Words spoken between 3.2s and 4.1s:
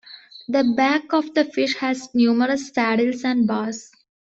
and bars.